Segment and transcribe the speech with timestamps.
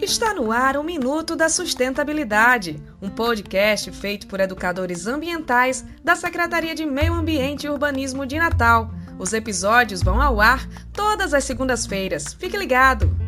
[0.00, 6.74] Está no ar o Minuto da Sustentabilidade, um podcast feito por educadores ambientais da Secretaria
[6.74, 8.90] de Meio Ambiente e Urbanismo de Natal.
[9.18, 12.34] Os episódios vão ao ar todas as segundas-feiras.
[12.34, 13.21] Fique ligado!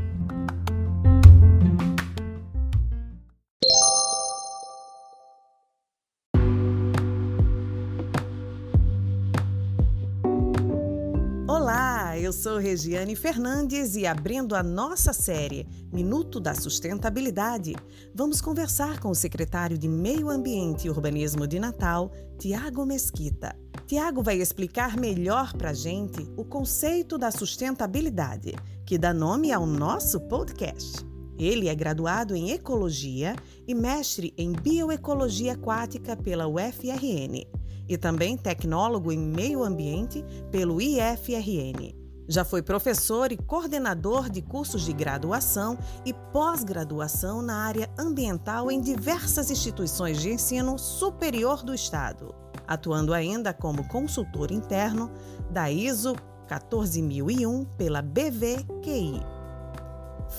[12.44, 17.74] Sou Regiane Fernandes e abrindo a nossa série Minuto da Sustentabilidade,
[18.14, 23.56] vamos conversar com o secretário de Meio Ambiente e Urbanismo de Natal, Tiago Mesquita.
[23.86, 28.52] Tiago vai explicar melhor para a gente o conceito da sustentabilidade,
[28.84, 31.02] que dá nome ao nosso podcast.
[31.38, 33.36] Ele é graduado em Ecologia
[33.66, 37.46] e mestre em Bioecologia Aquática pela UFRN
[37.88, 42.03] e também tecnólogo em Meio Ambiente pelo IFRN.
[42.26, 48.80] Já foi professor e coordenador de cursos de graduação e pós-graduação na área ambiental em
[48.80, 52.34] diversas instituições de ensino superior do Estado,
[52.66, 55.10] atuando ainda como consultor interno
[55.50, 56.16] da ISO
[56.48, 59.22] 14001 pela BVQI.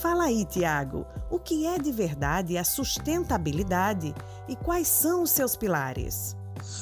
[0.00, 4.12] Fala aí, Tiago, o que é de verdade a sustentabilidade
[4.48, 6.36] e quais são os seus pilares?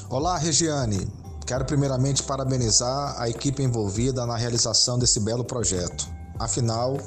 [0.09, 1.24] Olá, Regiane.
[1.45, 6.09] Quero primeiramente parabenizar a equipe envolvida na realização desse belo projeto.
[6.39, 6.97] Afinal,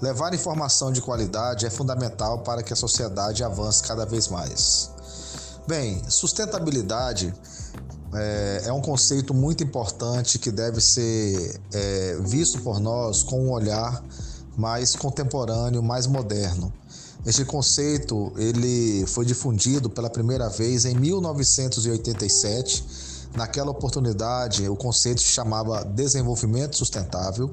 [0.00, 4.90] levar informação de qualidade é fundamental para que a sociedade avance cada vez mais.
[5.68, 7.34] Bem, sustentabilidade
[8.14, 13.50] é, é um conceito muito importante que deve ser é, visto por nós com um
[13.50, 14.02] olhar
[14.56, 16.72] mais contemporâneo, mais moderno.
[17.26, 23.13] Este conceito ele foi difundido pela primeira vez em 1987.
[23.34, 27.50] Naquela oportunidade, o conceito se chamava desenvolvimento sustentável,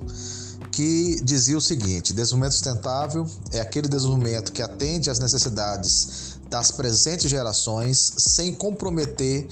[0.72, 7.30] que dizia o seguinte: desenvolvimento sustentável é aquele desenvolvimento que atende às necessidades das presentes
[7.30, 9.48] gerações sem comprometer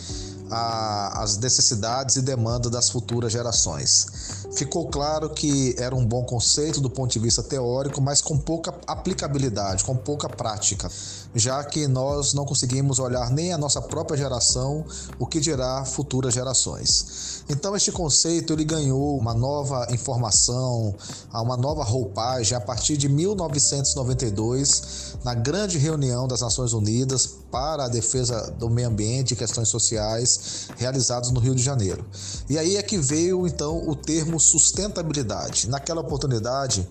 [0.51, 4.07] a, as necessidades e demandas das futuras gerações.
[4.59, 8.75] Ficou claro que era um bom conceito do ponto de vista teórico, mas com pouca
[8.87, 10.91] aplicabilidade, com pouca prática,
[11.33, 14.83] já que nós não conseguimos olhar nem a nossa própria geração,
[15.17, 17.45] o que dirá futuras gerações.
[17.49, 20.93] Então este conceito ele ganhou uma nova informação,
[21.33, 27.87] uma nova roupagem a partir de 1992, na grande reunião das Nações Unidas para a
[27.87, 32.05] defesa do meio ambiente e questões sociais realizados no Rio de Janeiro.
[32.49, 35.69] E aí é que veio então o termo sustentabilidade.
[35.69, 36.87] Naquela oportunidade,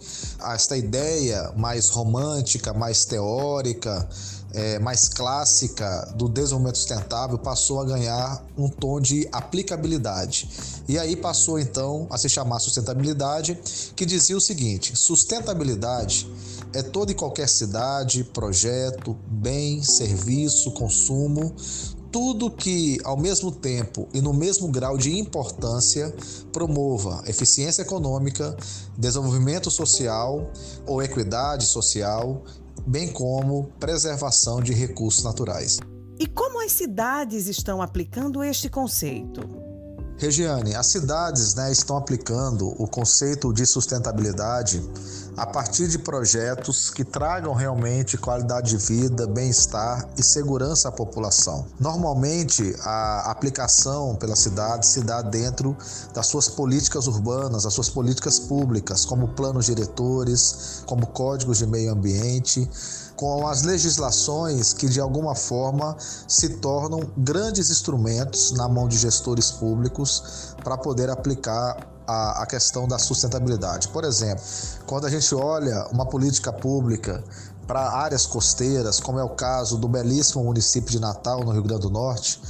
[0.54, 4.08] esta ideia mais romântica, mais teórica,
[4.52, 10.48] é, mais clássica do desenvolvimento sustentável passou a ganhar um tom de aplicabilidade.
[10.88, 13.58] E aí passou então a se chamar sustentabilidade,
[13.94, 16.30] que dizia o seguinte: sustentabilidade
[16.72, 21.54] é toda e qualquer cidade, projeto, bem, serviço, consumo,
[22.18, 26.12] tudo que, ao mesmo tempo e no mesmo grau de importância,
[26.52, 28.56] promova eficiência econômica,
[28.96, 30.50] desenvolvimento social
[30.84, 32.42] ou equidade social,
[32.84, 35.78] bem como preservação de recursos naturais.
[36.18, 39.40] E como as cidades estão aplicando este conceito?
[40.16, 44.82] Regiane, as cidades né, estão aplicando o conceito de sustentabilidade
[45.38, 51.64] a partir de projetos que tragam realmente qualidade de vida, bem-estar e segurança à população.
[51.78, 55.76] Normalmente, a aplicação pela cidade se dá dentro
[56.12, 61.92] das suas políticas urbanas, das suas políticas públicas, como planos diretores, como códigos de meio
[61.92, 62.68] ambiente
[63.14, 69.50] com as legislações que de alguma forma se tornam grandes instrumentos na mão de gestores
[69.50, 73.88] públicos para poder aplicar a, a, questão da sustentabilidade.
[73.88, 74.42] Por exemplo,
[74.86, 77.22] quando a gente olha uma política pública
[77.66, 81.82] para áreas costeiras, como é o caso do belíssimo município de Natal, no Rio Grande
[81.82, 82.40] do Norte,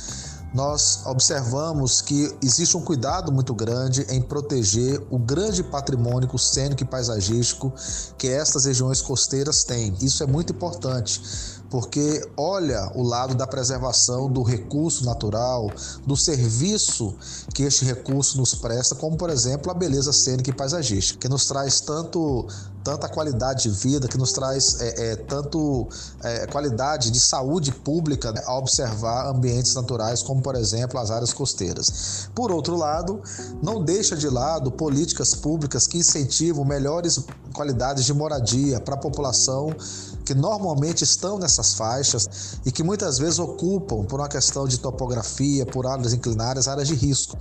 [0.54, 6.86] nós observamos que existe um cuidado muito grande em proteger o grande patrimônio cênico e
[6.86, 7.72] paisagístico
[8.16, 9.94] que estas regiões costeiras têm.
[10.00, 11.20] Isso é muito importante,
[11.70, 15.70] porque olha o lado da preservação do recurso natural,
[16.06, 17.14] do serviço
[17.54, 21.46] que este recurso nos presta, como por exemplo a beleza cênica e paisagística, que nos
[21.46, 22.46] traz tanto
[22.88, 25.86] tanta qualidade de vida, que nos traz é, é, tanto
[26.22, 31.32] é, qualidade de saúde pública né, a observar ambientes naturais, como por exemplo as áreas
[31.34, 32.30] costeiras.
[32.34, 33.20] Por outro lado,
[33.62, 37.20] não deixa de lado políticas públicas que incentivam melhores
[37.52, 39.74] qualidades de moradia para a população
[40.24, 42.28] que normalmente estão nessas faixas
[42.64, 46.94] e que muitas vezes ocupam, por uma questão de topografia, por áreas inclinadas, áreas de
[46.94, 47.36] risco.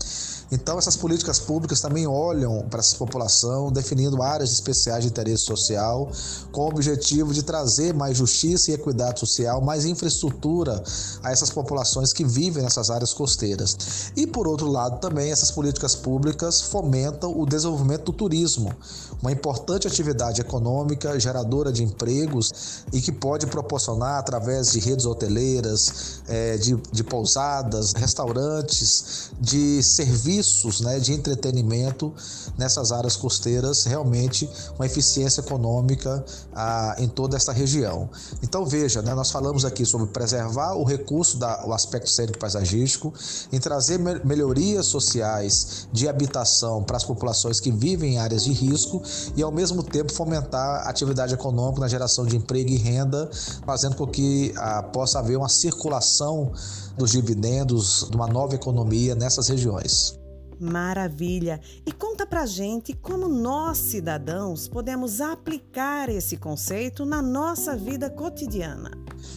[0.49, 6.09] Então, essas políticas públicas também olham para essa população, definindo áreas especiais de interesse social,
[6.53, 10.81] com o objetivo de trazer mais justiça e equidade social, mais infraestrutura
[11.21, 14.11] a essas populações que vivem nessas áreas costeiras.
[14.15, 18.73] E, por outro lado, também essas políticas públicas fomentam o desenvolvimento do turismo,
[19.21, 26.21] uma importante atividade econômica geradora de empregos e que pode proporcionar, através de redes hoteleiras,
[26.27, 32.13] é, de, de pousadas, restaurantes, de serviços né, de entretenimento
[32.57, 36.23] nessas áreas costeiras, realmente uma eficiência econômica
[36.53, 38.09] ah, em toda esta região.
[38.41, 43.13] Então, veja, né, nós falamos aqui sobre preservar o recurso, da, o aspecto cênico paisagístico,
[43.51, 48.51] em trazer me melhorias sociais de habitação para as populações que vivem em áreas de
[48.51, 49.01] risco
[49.35, 53.29] e, ao mesmo tempo, fomentar atividade econômica na geração de emprego e renda,
[53.65, 56.51] fazendo com que ah, possa haver uma circulação
[56.95, 60.17] dos dividendos de uma nova economia nessas regiões.
[60.59, 61.59] Maravilha!
[61.85, 68.91] E conta pra gente como nós, cidadãos, podemos aplicar esse conceito na nossa vida cotidiana.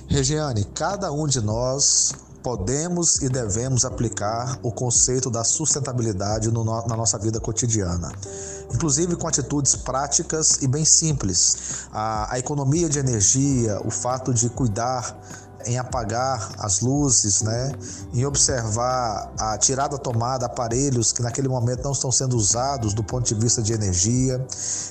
[0.09, 2.13] Regiane, cada um de nós
[2.43, 8.13] podemos e devemos aplicar o conceito da sustentabilidade no, na nossa vida cotidiana,
[8.73, 11.87] inclusive com atitudes práticas e bem simples.
[11.93, 15.17] A, a economia de energia, o fato de cuidar
[15.67, 17.73] em apagar as luzes, né?
[18.15, 23.27] em observar a tirada tomada, aparelhos que naquele momento não estão sendo usados do ponto
[23.27, 24.45] de vista de energia,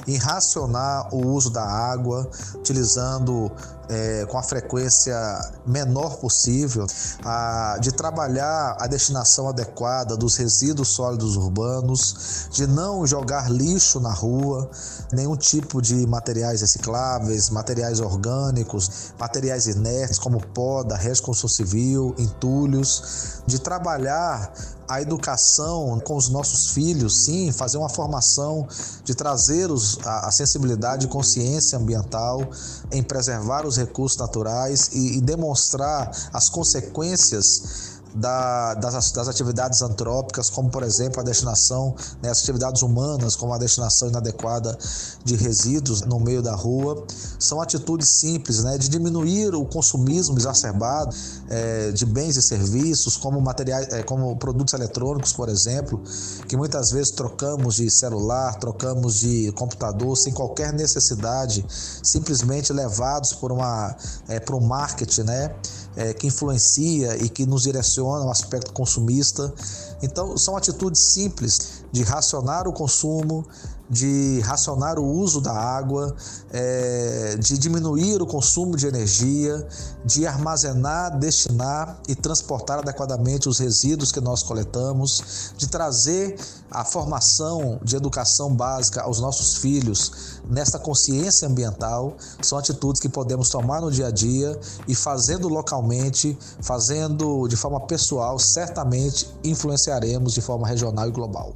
[0.07, 3.52] em racionar o uso da água, utilizando
[3.90, 5.18] é, com a frequência
[5.66, 6.86] menor possível,
[7.26, 14.14] a, de trabalhar a destinação adequada dos resíduos sólidos urbanos, de não jogar lixo na
[14.14, 14.70] rua,
[15.12, 23.42] nenhum tipo de materiais recicláveis, materiais orgânicos, materiais inertes como poda, resto construção civil, entulhos,
[23.48, 24.54] de trabalhar
[24.90, 28.68] a educação com os nossos filhos, sim, fazer uma formação
[29.04, 32.42] de trazer os, a, a, sensibilidade e consciência ambiental
[32.92, 40.50] em preservar os recursos naturais e, e demonstrar as consequências da, das, das, atividades antrópicas,
[40.50, 44.78] como por exemplo a destinação, né, as atividades humanas, como a destinação inadequada
[45.24, 47.04] de resíduos no meio da rua,
[47.38, 51.16] são atitudes simples né, de diminuir o consumismo exacerbado
[51.50, 56.02] é, de bens e serviços, como materiais, é, como produtos eletrônicos, por exemplo,
[56.48, 61.66] que muitas vezes trocamos de celular, trocamos de computador sem qualquer necessidade,
[62.04, 63.96] simplesmente levados por uma
[64.28, 65.56] é, por um marketing, né?
[66.00, 69.54] É, que influencia e que nos direciona ao aspecto consumista.
[70.01, 73.46] Então, são atitudes simples de racionar o consumo,
[73.90, 76.16] de racionar o uso da água,
[76.52, 79.68] é, de diminuir o consumo de energia,
[80.06, 86.38] de armazenar, destinar e transportar adequadamente os resíduos que nós coletamos, de trazer
[86.70, 93.50] a formação de educação básica aos nossos filhos nesta consciência ambiental, são atitudes que podemos
[93.50, 100.42] tomar no dia a dia e fazendo localmente, fazendo de forma pessoal, certamente influenciaremos de
[100.42, 101.56] forma regional e global.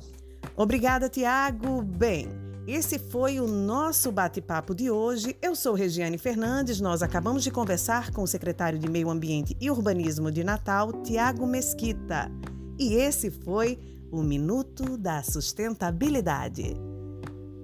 [0.56, 1.82] Obrigada, Tiago.
[1.82, 2.28] Bem,
[2.68, 5.36] esse foi o nosso bate-papo de hoje.
[5.42, 6.80] Eu sou Regiane Fernandes.
[6.80, 11.46] Nós acabamos de conversar com o secretário de Meio Ambiente e Urbanismo de Natal, Tiago
[11.46, 12.32] Mesquita.
[12.80, 13.78] E esse foi
[14.12, 16.76] o Minuto da Sustentabilidade.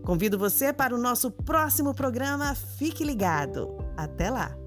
[0.03, 2.55] Convido você para o nosso próximo programa.
[2.55, 3.69] Fique ligado.
[3.95, 4.58] Até lá!